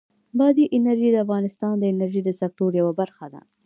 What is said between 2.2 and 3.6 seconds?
د سکتور یوه برخه ده.